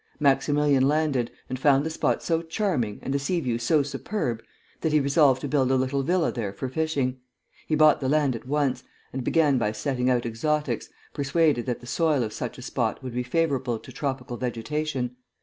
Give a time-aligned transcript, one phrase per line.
[0.19, 4.41] Maximilian landed, and found the spot so charming and the sea view so superb
[4.79, 7.19] that he resolved to build a little villa there for fishing.
[7.67, 8.83] He bought the land at once,
[9.13, 13.13] and began by setting out exotics, persuaded that the soil of such a spot would
[13.13, 15.17] be favorable to tropical vegetation.